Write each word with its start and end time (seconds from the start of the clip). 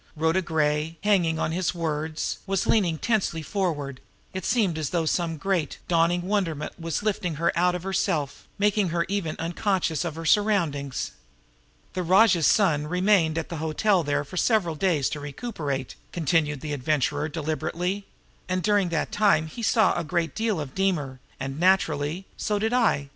Rhoda 0.15 0.41
Gray, 0.41 0.97
hanging 1.03 1.37
on 1.37 1.51
his 1.51 1.75
words, 1.75 2.39
was 2.47 2.65
leaning 2.65 2.97
tensely 2.97 3.43
forward 3.43 3.99
it 4.33 4.43
seemed 4.43 4.79
as 4.79 4.89
though 4.89 5.05
some 5.05 5.37
great, 5.37 5.77
dawning 5.87 6.23
wonderment 6.23 6.73
was 6.79 7.03
lifting 7.03 7.35
her 7.35 7.51
out 7.55 7.75
of 7.75 7.83
herself, 7.83 8.47
making 8.57 8.89
her 8.89 9.05
even 9.09 9.35
unconscious 9.37 10.03
of 10.03 10.15
her 10.15 10.25
surroundings. 10.25 11.11
"The 11.93 12.01
rajah's 12.01 12.47
son 12.47 12.87
remained 12.87 13.37
at 13.37 13.49
the 13.49 13.57
hotel 13.61 14.01
there 14.03 14.23
for 14.23 14.37
several 14.37 14.73
days 14.73 15.07
to 15.09 15.19
recuperate," 15.19 15.93
continued 16.11 16.61
the 16.61 16.73
Adventurer 16.73 17.29
deliberately; 17.29 18.07
"and 18.49 18.63
during 18.63 18.89
that 18.89 19.11
time 19.11 19.45
he 19.45 19.61
saw 19.61 19.93
a 19.95 20.03
great 20.03 20.33
deal 20.33 20.59
of 20.59 20.73
Deemer, 20.73 21.19
and, 21.39 21.59
naturally, 21.59 22.25
so 22.37 22.57
did 22.57 22.73
I. 22.73 23.09